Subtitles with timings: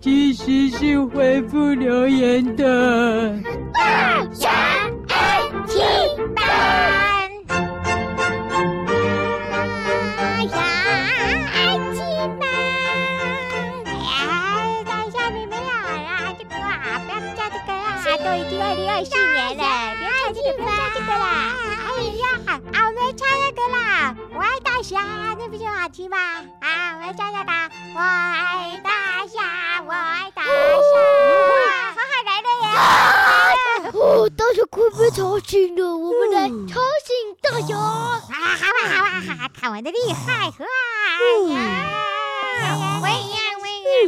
[0.00, 3.36] 其实是回复留言的。
[3.74, 4.48] 大侠
[5.08, 5.84] 爱听
[6.34, 6.44] 班，
[7.48, 7.56] 大
[10.46, 10.56] 侠
[11.52, 11.98] 爱听
[12.38, 12.48] 班。
[13.86, 16.32] 哎，大侠你没有啊？
[16.38, 19.64] 这个啊，不要叫这个啦，都已经二零二四年了，
[19.96, 21.56] 不要唱这个，不要唱这个啦。
[21.88, 21.90] 哎
[22.22, 22.50] 呀，啊，
[22.86, 25.00] 我们唱那个啦，我爱大侠，
[25.36, 26.16] 那不就好听吗？
[26.60, 27.50] 啊，我们唱那个，
[27.96, 30.48] 我爱大侠，我爱大侠。
[33.92, 37.10] 哦，大侠快被吵醒了，我们来吵醒
[37.42, 37.76] 大侠。
[37.76, 38.54] 啊，好啊，
[38.94, 40.46] 好啊，好啊，看我的厉害！
[40.46, 40.66] 哇，
[41.18, 41.58] 哎呀，
[43.02, 43.98] 喂呀，喂呀，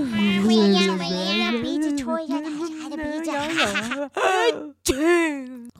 [0.47, 1.03] 喂呀，喂
[1.41, 3.33] 呀，鼻子戳一下大侠的鼻子。
[3.33, 3.39] 哈
[3.89, 4.07] 哈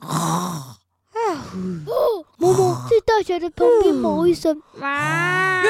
[0.01, 0.75] 啊，
[1.33, 4.61] 哦，嬷嬷在大侠的旁边吼一声。
[4.79, 5.63] 啊，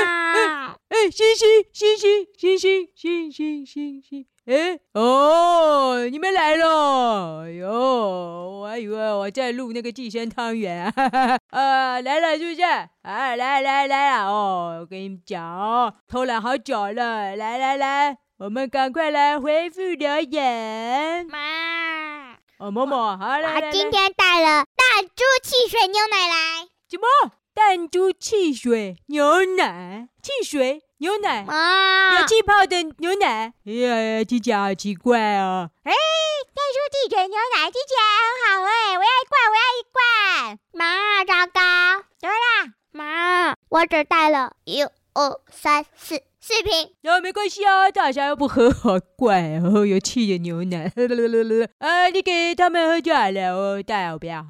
[0.90, 4.26] 哎，星星，星星，星星，星星，星星。
[4.46, 7.44] 哎哦，你们来了！
[7.44, 10.92] 哎呦，我还以为我在录那个寄生汤圆 啊！
[10.92, 12.62] 哈哈呃，来了是不是？
[12.64, 14.26] 啊，来来来啊！
[14.26, 21.28] 哦，我跟你们讲哦，偷懒好久了，来来来，我们赶快来回复留言。
[21.28, 22.31] 妈，
[22.62, 23.56] 哦，嬷嬷，好来。
[23.56, 26.68] 我今天带了弹珠汽水牛奶来。
[26.88, 27.32] 什么？
[27.56, 30.10] 弹珠汽水牛奶？
[30.22, 30.84] 汽水？
[31.00, 35.72] 牛奶，啊，有气泡的牛奶，哎呀，听起来好奇怪哦。
[35.84, 35.92] 哎，
[36.54, 40.60] 弹珠汽水牛奶听起来很好哎，我要一罐，我要一罐。
[40.74, 42.74] 妈，糟糕，怎么了？
[42.92, 46.92] 妈，我只带了一、二、三、四视频。
[47.04, 50.92] 那、哦、没关系啊，大侠又不喝，好怪哦，有气的牛奶。
[51.78, 54.44] 啊， 你给他们喝就好了，哦，大家要不要？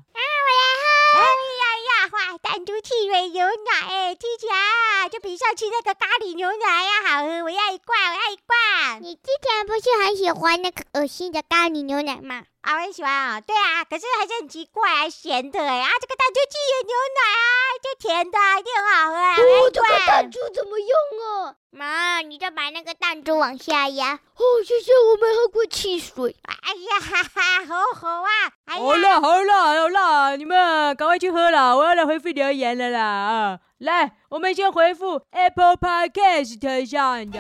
[2.22, 7.44] 啊，弹珠汽水牛奶，哎，听起来啊就比上次那个咖喱牛奶要好喝。
[7.44, 9.02] 我要一罐，我要一罐。
[9.02, 12.44] 你之前不是很喜欢那个恶心的咖喱牛奶吗？
[12.62, 13.42] 啊，我很喜欢啊。
[13.42, 15.82] 对啊，可是还是很奇怪啊，咸的哎。
[15.82, 17.50] 啊，这个弹珠汽水牛奶啊，
[17.82, 19.36] 就甜的，一定很好喝啊。
[19.38, 21.56] 哦，这个弹珠怎么用啊？
[21.72, 24.14] 妈，你就把那个弹珠往下压。
[24.14, 26.36] 哦，谢谢，我没喝过汽水。
[26.46, 28.52] 哎呀，哈哈，好好啊。
[28.74, 33.60] 哎、好了好了好了，你们赶快去喝了，我要来回复留言了啦啊！
[33.80, 37.38] 来，我们先回复 Apple Podcast 上的，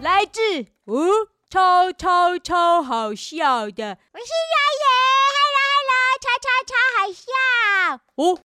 [0.00, 0.40] 来自
[0.86, 4.84] 哦，超超超好笑的，我是爷爷
[5.38, 7.22] ，Hello Hello，超超超好笑
[8.16, 8.42] 哦。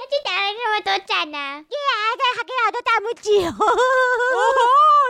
[0.00, 1.36] 他就打了这么多赞呢，
[1.68, 1.76] 耶，
[2.08, 3.52] 还给还给好多大拇指哦，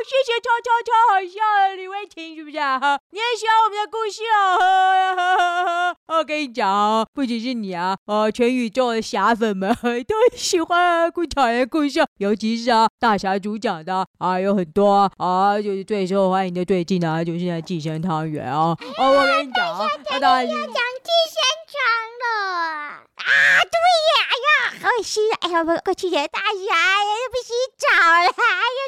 [0.04, 2.98] 谢谢超超超好笑的李薇婷，是不是啊？
[3.10, 5.94] 你也喜欢我们的故事哦。
[6.08, 18.76] 我跟你讲，不仅是你啊，呃，全宇宙的侠粉们都很喜欢顾巧言的故事，尤其是啊，大侠主讲的啊，有很多啊，就是最受欢迎的最近啊，就是那寄生汤圆啊。
[18.98, 19.86] 哦，我跟你讲，啊，
[20.18, 21.78] 大侠要讲寄生虫
[22.24, 23.04] 了。
[23.20, 23.76] 啊，对
[24.08, 24.50] 呀，哎呀，
[24.82, 25.22] 好恶心！
[25.40, 28.30] 哎呀，我过去演大侠，哎呀，又不洗澡了，哎呀，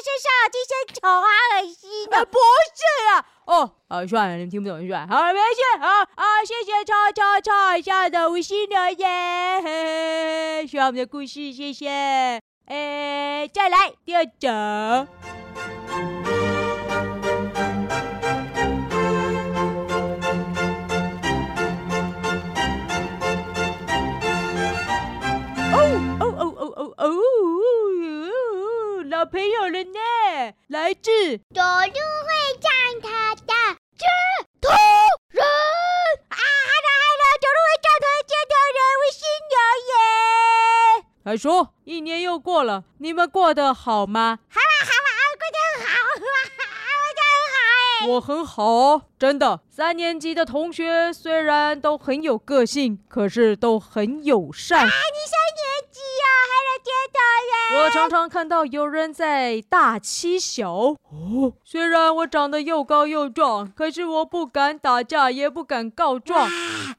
[0.03, 2.25] 身上寄生虫，好恶心啊。
[2.25, 5.05] 不是啊，哦，啊，算了，你们听不懂是吧？
[5.09, 12.41] 好，没事，好啊，谢谢超超超好笑的五星留言，嘿嘿，喜欢我们的故事，谢谢。
[12.65, 14.25] 哎，再来第二
[29.23, 29.33] 种。
[29.33, 32.29] 朋友了呢，来自走路会
[32.61, 32.69] 长
[33.01, 33.07] 头
[33.45, 33.53] 的
[33.97, 34.05] 街
[34.61, 34.69] 头
[35.29, 35.43] 人
[36.29, 39.55] 啊，哈喽哈喽，走路会长头的街头人，我新留
[39.89, 39.91] 言。
[41.25, 47.57] 他说：“一年又过了，你们过得好吗？”好啊好啊，过得很好，过得很好
[48.01, 48.07] 哎。
[48.09, 49.61] 我很好哦，真的。
[49.69, 54.79] 三年级的同学虽然都很有个性，可是都很友善。
[54.79, 54.99] 啊，你三
[55.55, 56.62] 年级啊，还。
[57.83, 60.97] 我常常看到有人在大欺小哦。
[61.65, 66.47] 虽然我长得又高又壮，可是我不敢打架，也不敢告状。
[66.47, 66.49] 啊，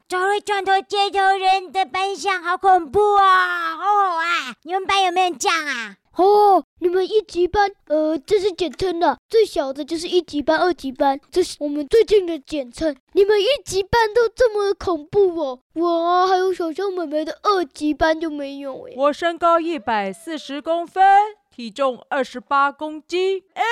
[0.07, 3.77] 走位撞头街头人的扮相好恐怖啊！
[3.77, 5.97] 哦啊，你们班有没有这样啊？
[6.17, 12.95] 哦，你们一级班，呃，这是简称的，最小的就是一级班、二级班，这是我们最近的简称。
[13.15, 18.93] 你们一级班都这么恐怖哦，我，还有小象妹妹的二级班就没有哎。
[18.97, 21.03] 我身高一百四十公分。
[21.55, 23.63] 体重二十八公斤，哎，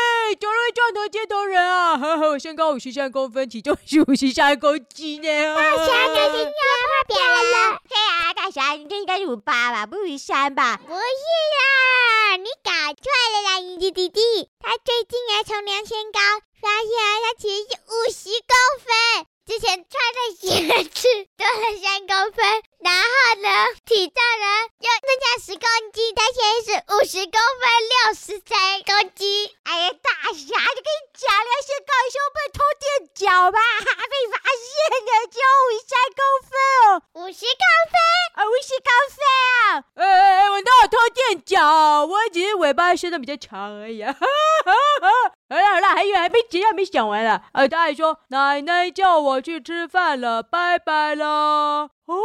[0.40, 1.98] 走路会撞头接头人啊！
[1.98, 5.28] 呵呵，我身高五十三公分，体重是五十三公斤呢。
[5.56, 6.54] 大侠，你今天
[6.86, 7.82] 发表了？
[7.88, 10.76] 对啊，大侠，你这应该是五八吧，不是三吧？
[10.76, 14.20] 不是啦，你搞错了啦，你的弟弟，
[14.60, 16.20] 他最近啊从量身高，
[16.60, 16.92] 发现
[17.24, 19.26] 他其实是五十公分。
[19.44, 23.48] 之前穿的鞋子多了三公分，然后呢，
[23.86, 24.46] 体重呢
[24.82, 29.48] 又增加十公斤，他现在是五十公分，六十三公斤。
[29.62, 32.82] 哎呀，大侠，就跟你讲了，先搞一下，我不能偷垫
[33.14, 33.58] 脚吧？
[33.86, 34.66] 还 被发现
[34.98, 36.52] 了，就五十三公分
[36.90, 37.96] 哦，五十公分
[38.34, 39.84] 啊，五十公分啊！
[39.94, 42.04] 哎哎哎，我哪有偷垫脚？
[42.04, 44.12] 我只是尾巴伸的比较长而已啊！
[44.12, 44.26] 哈
[44.66, 44.72] 哈
[45.08, 45.32] 哈。
[45.52, 47.42] 好了好了，还有还没结还没讲完了。
[47.52, 51.26] 呃，他还说奶奶叫我去吃饭了，拜拜了。
[51.26, 52.16] 哦，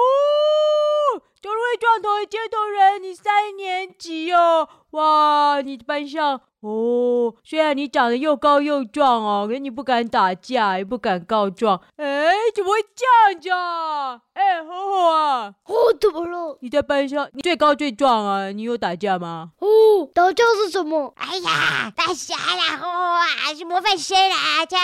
[1.42, 4.70] 走路会撞头的接头人，你三年级哦？
[4.92, 6.40] 哇，你班上。
[6.62, 11.80] 哦，虽然你长得又高又壮哦，可是你不敢打架，也不敢告状。
[11.98, 14.20] 哎，怎么会这样子啊？
[14.34, 15.54] 哎，好好啊。
[15.66, 16.58] 哦，怎么了？
[16.62, 19.52] 你在班上，你最高最壮啊，你有打架吗？
[19.60, 19.68] 哦，
[20.14, 21.14] 打架是什么？
[21.18, 24.76] 哎呀，大侠啦，哦啊，是模范生啦，这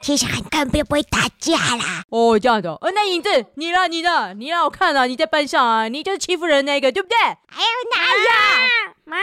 [0.00, 2.04] 其实根本不会打架啦。
[2.08, 2.70] 哦，这样的。
[2.72, 3.88] 哦，那影子，你呢？
[3.88, 4.32] 你呢？
[4.34, 7.16] 你让我看啊，你在班上啊，你就是欺负人那个，对不对？
[7.18, 8.95] 哎呀？
[9.08, 9.16] 妈，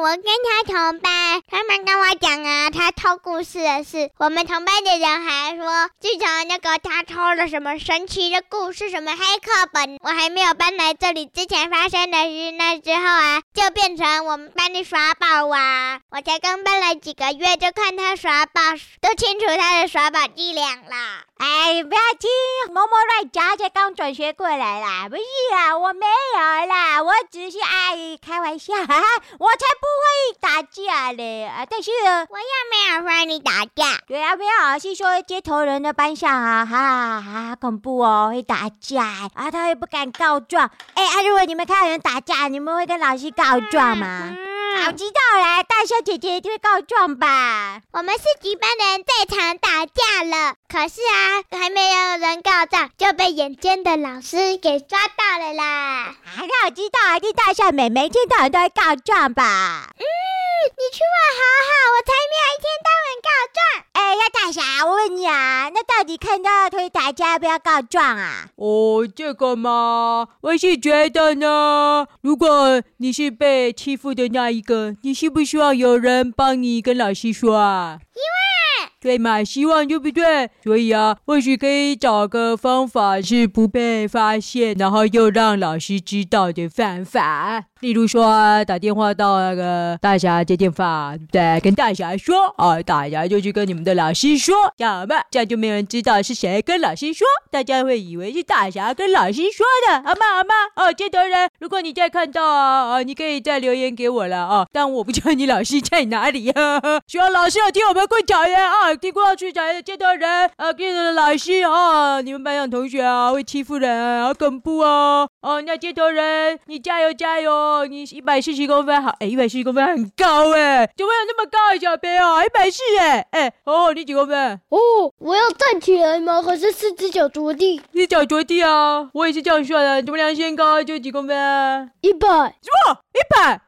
[0.00, 4.10] 我跟他同班，他们跟我讲啊，他偷故事的事。
[4.18, 16.00] 我们同班的人还说，自从那个他偷了什么神奇的故事，什么黑课本，我还没有搬来这里之前发生的事，那之后啊，就变成我们班的耍宝娃。
[16.10, 18.60] 我才刚搬来几个月，就看他耍宝，
[19.00, 21.22] 都清楚他的耍宝伎俩了。
[21.38, 22.28] 哎，不要听
[22.74, 25.22] 某某乱讲，才刚转学过来啦，不是
[25.54, 29.06] 啦，我没有啦，我只是爱开玩笑，哈哈，
[29.38, 31.66] 我才不会打架嘞啊！
[31.68, 39.04] 但是我也没有说你打架，对啊，没有，是说街头人的班上啊，哈，哈，恐怖哦，会打架
[39.34, 40.70] 啊，他又不敢告状。
[40.94, 44.28] 哎啊，如果你们看到人打架，你们会跟老师告状吗？
[44.30, 47.80] 嗯我知道了，大象姐姐一定会告状吧？
[47.92, 55.64] 我们四级班的人在场打架了，可是啊，还没有人告状，就被眼尖的老师给抓到了啦！
[56.06, 59.88] 啊，那我知道啊，这大侠每每天到晚都会告状吧？
[59.98, 63.60] 嗯，你出来好好，我才没有一天到晚告状。
[63.92, 68.46] 哎，呀，大侠，我问你啊，那到底看到推打架要不要告状啊？
[68.56, 74.96] 哦，这个嘛，我是觉得呢，如果你是被欺负的那一个。
[75.02, 77.98] 你需不需要有人帮你跟老师说啊？
[78.14, 79.42] 希望，对嘛？
[79.42, 80.48] 希望对不对？
[80.62, 87.66] 所以啊，或许可以找个方法是不被发现，然后又让老师知道的方法。
[87.82, 91.58] 例如说，打电话到那个大侠接电话，对？
[91.58, 100.20] 跟大侠说，啊，大侠就去跟你们的老师说，这样吧，这样就没有人知道是谁跟老师说，大家会以为是大侠跟老师说的，好吗？
[100.36, 100.54] 好吗？
[100.76, 106.80] 哦，接头人，如果你再看到啊，你可以再留言给我了啊，但我不知道你老师在哪里、啊。
[107.08, 115.28] 希望老师有听我们会讲呀啊，听过去讲的接头人啊，接头的老师啊，你们班上同学啊会欺负人，好恐怖哦。
[115.42, 117.52] 哦，那接头人，你加油加油。
[117.52, 122.42] 哦，你一百四十公分，好，哎，一百四十公分很高哎，怎么有那么高啊，小朋友？
[122.44, 124.60] 一百四哎，哎，哦，你几公分？
[124.70, 124.78] 哦，
[125.18, 126.40] 我要站起来吗？
[126.40, 131.88] 可是四只脚着地，一只脚着地啊，我也是这样算的，怎么量身高就几公分啊？
[132.00, 132.28] 一百？
[132.28, 132.98] 什么？
[133.12, 133.60] 一百？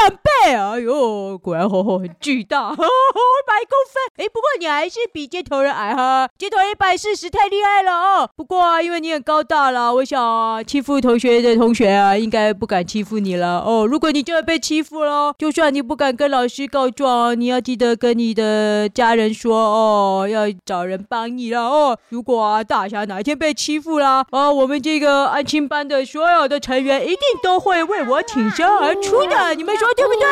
[0.00, 4.24] 两倍，哎呦，果然吼吼很巨大， 百公分。
[4.24, 8.30] 哎，不过你还是比街头人矮哈，街头人一百四十太厉害了哦。
[8.36, 13.86] 不过啊，因为你很高大了，我想，欺负同学的同学啊，应该不敢欺负你了哦。
[13.86, 21.98] 如果你真的被欺负了，就算你不敢跟老师告状，你要记得跟你的家人说哦，要找人帮你了哦。
[22.08, 29.54] 如果啊，大侠哪一天被欺负了，啊，我们这个安亲班的所有的成员一定都会为我挺身而出的。
[29.54, 30.26] 你们说对不对？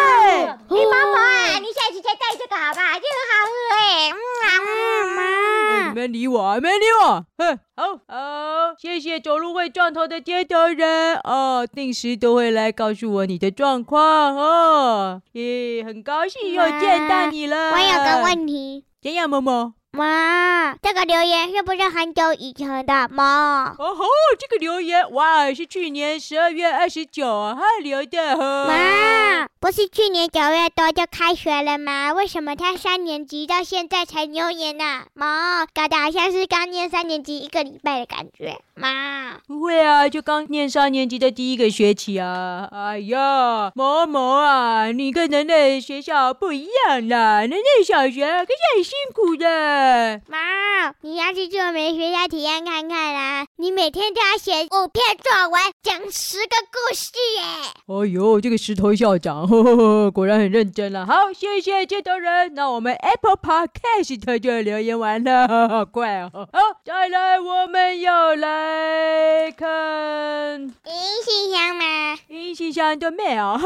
[0.71, 2.87] 你妈妈啊，你下次再带这个好不好？
[2.95, 4.11] 这个好喝哎！
[4.11, 7.25] 嗯啊嗯妈，没理我，没理我。
[7.39, 15.23] 哼，好好，谢谢走路会撞头的街头人哦，定时都会来告诉我你的状况哦。
[15.33, 17.71] 耶，很高兴又见到你了。
[17.73, 18.85] 我有个问题。
[19.03, 19.73] 怎样，嬷嬷？
[19.97, 23.75] 妈，这个留言是不是很久以前的妈？
[23.79, 24.05] 哦吼，
[24.39, 28.37] 这个留言哇，是去年十二月二十九号留的。
[28.37, 32.13] 妈，不是去年九月多就开学了吗？
[32.13, 35.05] 为什么他三年级到现在才留言呢？
[35.15, 38.61] 妈，搞得好像是刚念三年级一个礼拜的感觉。
[38.79, 42.69] 妈，不会啊，就刚念三年级的第一个学期啊。
[42.71, 50.21] 哎呀，毛毛啊，你跟人类学校不一样啦，人类小学可是很辛苦的。
[50.29, 53.47] 妈，你要去我们学校体验看看啦！
[53.59, 57.73] 你每天都要写五篇作文，讲十个故事耶。
[57.87, 61.07] 哦呦，这个石头校长 呵呵呵，果然很认真了。
[61.07, 62.53] 好，谢谢接头人。
[62.55, 66.31] 那我们 Apple Podcast 就留言完了，好 快哦。
[66.53, 72.19] 好，再来，我们要来看语音信箱吗？
[72.29, 73.59] 语音信箱都没有，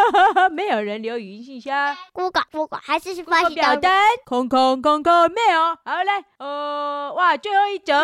[0.52, 1.94] 没有人留语音信箱。
[2.14, 3.92] Google，Google 还是发表，表单，
[4.24, 5.60] 空空空空，没有。
[5.84, 7.94] 好嘞，呃，哇，最后一则。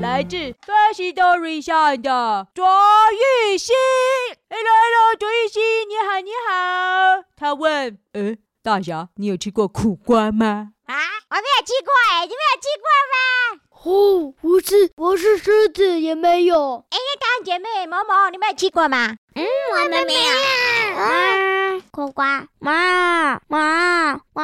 [0.00, 3.72] 来自 Firstory 上的卓玉溪
[4.48, 7.24] ，Hello Hello，卓玉溪，你好你好。
[7.36, 10.72] 他问，呃，大侠，你有吃过苦瓜吗？
[10.86, 10.94] 啊，
[11.30, 13.16] 我没有吃过哎，你没有吃过吗？
[13.84, 16.84] 哦，不是，我是狮子，也没有。
[16.90, 19.16] 哎，干姐妹某某，你们有吃过吗？
[19.34, 20.30] 嗯，我们没有。
[20.94, 24.42] 啊，苦瓜，妈妈，我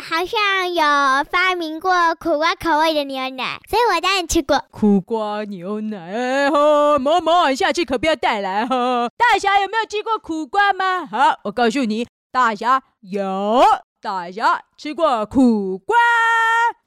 [0.00, 6.48] 好像有发明过苦瓜口味的牛奶，所以我当然吃过苦瓜牛奶。
[6.48, 9.08] 哦，某某，下次可不要带来哈。
[9.16, 11.06] 大侠有没有吃过苦瓜吗？
[11.06, 13.62] 好，我告诉你，大侠有。
[14.00, 15.96] 大侠吃过苦瓜，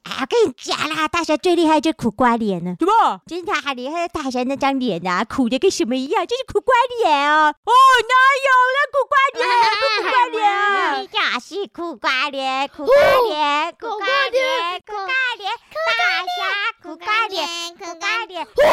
[0.03, 2.73] 哎，我跟你讲啦，大侠最厉害就是苦瓜脸呢。
[2.79, 3.19] 什么？
[3.27, 7.53] 真的，你看大侠那张脸啊，苦的跟什么一样，就是苦瓜脸哦。
[7.65, 7.71] 哦，
[8.07, 8.15] 哪
[8.47, 9.43] 有了苦瓜脸？
[9.75, 10.95] 不苦瓜脸啊？
[11.01, 12.95] 你就是苦瓜脸，苦瓜
[13.27, 15.51] 脸，苦瓜脸，苦瓜脸，
[15.99, 16.39] 大侠
[16.81, 18.63] 苦瓜脸，苦瓜脸，大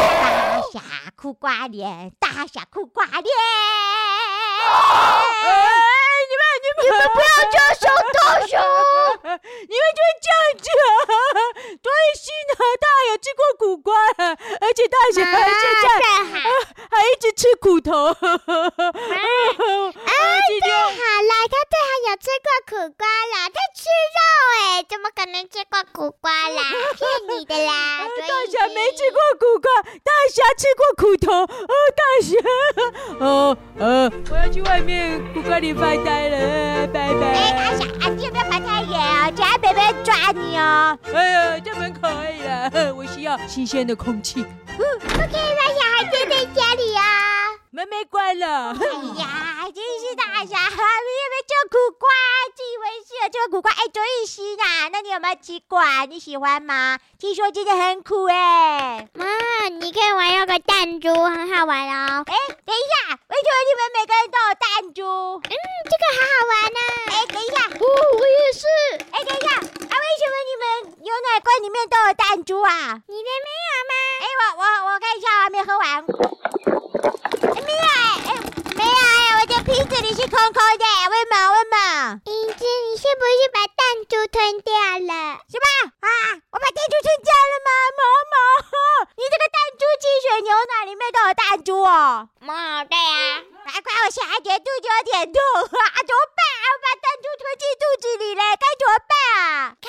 [0.71, 0.81] 侠
[1.17, 3.25] 苦瓜脸，大侠苦瓜脸。
[6.81, 8.59] 你们不要叫小大熊，
[9.23, 10.87] 你们就这样子啊！
[11.83, 13.93] 多心啊，大侠有吃过苦瓜，
[14.61, 15.89] 而且大侠还现在
[16.91, 18.07] 还一直吃苦头。
[18.07, 18.29] 啊，对，
[20.69, 20.75] 好
[21.23, 23.81] 了，他最好有吃过苦瓜了，他吃
[24.15, 24.17] 肉
[24.59, 26.63] 哎，怎么可能吃过苦瓜啦？
[26.97, 27.07] 骗
[27.39, 28.07] 你的啦！
[28.21, 31.33] 大侠没吃过苦瓜，大侠吃过苦头。
[31.43, 32.37] 哦，大侠，
[33.25, 36.28] 哦呃，我要去外面苦瓜里发呆
[41.19, 44.45] 哎呀，这门可以了， 我需要新鲜的空气。
[44.77, 47.59] 不可以让小孩待在家里啊、哦。
[47.71, 48.71] 门没关了。
[48.71, 48.87] 哎
[49.19, 52.09] 呀，真是大侠，你有没有吃苦瓜？
[52.55, 53.73] 自以为是吃苦瓜。
[53.73, 55.83] 哎，卓玉溪呐，那你有没有吃过？
[56.09, 56.99] 你喜欢吗？
[57.19, 59.09] 听说真的很苦哎。
[59.15, 59.27] 妈，
[59.81, 62.25] 你可以玩那个弹珠，很好玩哦。
[62.27, 62.35] 哎，
[62.65, 65.03] 等一下，为什么你们每个人都有弹珠？
[65.43, 65.57] 嗯，
[65.91, 66.95] 这个好好玩呢、啊。
[67.11, 67.85] 哎，等一下，哦，
[68.19, 68.65] 我也是。
[69.11, 73.01] 哎，等一下，啊，为什么你们牛奶罐里面都有弹珠啊？
[73.07, 73.95] 你的没有吗？
[74.21, 76.05] 哎，我我我看一下，我还没喝完。
[76.05, 78.35] 没有哎，哎，
[78.77, 81.35] 没有哎，我的瓶子里是空空的，为什么？
[81.53, 82.21] 为什么？
[82.25, 85.41] 影子，你是不是把弹珠吞掉了？
[85.49, 85.67] 什么？
[86.01, 86.09] 啊，
[86.51, 87.71] 我把弹珠吞掉了吗？
[87.99, 88.37] 某某，
[89.17, 92.29] 你这个弹珠汽水牛奶里面都有弹珠哦。
[92.41, 96.41] 妈，对啊，难怪我现在觉得肚子有点痛啊，怎么办？
[96.69, 99.77] 我把弹珠吞进肚子里了，该怎么办啊？
[99.81, 99.89] 开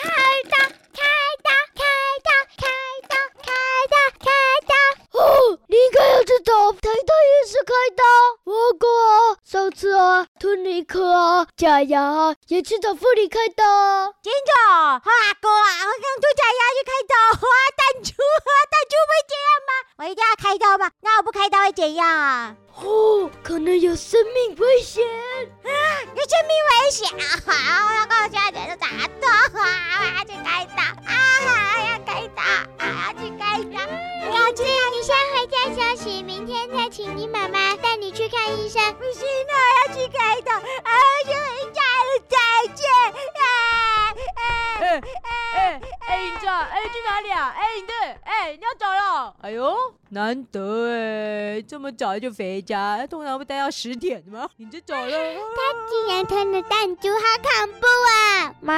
[0.49, 0.57] 刀，
[0.95, 1.03] 开
[1.43, 1.83] 刀，开
[2.25, 2.65] 刀，开
[3.07, 3.47] 刀，开
[3.89, 4.27] 刀，开
[4.67, 4.73] 刀。
[5.19, 8.03] 哦，你应该要知道，台大也是开刀。
[8.45, 14.13] 我哥啊，上次啊，吞了一颗啊，假牙啊，也去找妇女开刀。
[14.23, 14.53] 真的？
[14.71, 15.01] 阿
[15.41, 19.71] 哥啊，我刚做假牙去开刀，啊弹珠啊弹珠会这样吗？
[19.99, 20.89] 我一定要开刀吗？
[21.01, 22.55] 那我不开刀会怎样啊？
[22.81, 25.03] 哦，可能有生命危险
[25.67, 25.69] 啊！
[26.15, 27.27] 有生命危险啊！
[27.45, 27.51] 好，
[27.99, 29.29] 我刚现在觉得打痛
[29.61, 29.99] 啊！
[29.99, 31.13] 我要去开刀啊！
[31.43, 31.49] 我
[31.91, 32.41] 要开刀
[32.77, 33.11] 啊！
[33.11, 33.43] 要去开
[34.49, 34.53] 刀！
[34.53, 38.81] 不要这样，你先回家休息，明天再请你妈妈带你去看医生。
[38.95, 40.61] 不行了，我要去开刀啊！
[41.25, 42.37] 先回家了，再
[42.73, 42.85] 见！
[44.35, 44.43] 哎
[44.81, 45.01] 哎
[45.53, 47.53] 哎哎，影子，哎去哪里啊？
[47.55, 49.35] 哎影子，哎你要走了？
[49.41, 49.75] 哎呦，
[50.09, 54.49] 难得哎，这么早就回家，通常不待到十点吗？
[54.57, 58.55] 影子走了，他竟然吞了弹珠，好恐怖啊！
[58.61, 58.75] 妈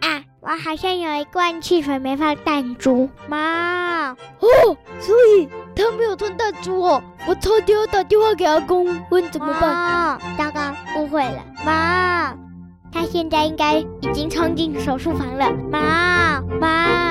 [0.00, 0.24] 啊！
[0.44, 4.10] 我好像有一罐汽水没放弹珠，妈。
[4.10, 10.18] 哦，所以他没有吞弹珠哦，我差点要打电话给阿公问怎么办。
[10.36, 10.60] 糟糕，
[10.98, 12.34] 误会了，妈，
[12.90, 15.48] 他现在应该已经冲进手术房了。
[15.70, 17.01] 妈妈妈。